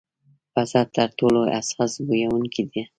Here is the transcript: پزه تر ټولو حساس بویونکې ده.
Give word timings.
پزه 0.53 0.81
تر 0.95 1.09
ټولو 1.19 1.41
حساس 1.57 1.93
بویونکې 2.05 2.63
ده. 2.71 2.83